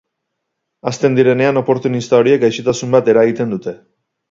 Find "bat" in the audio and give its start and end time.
2.99-3.15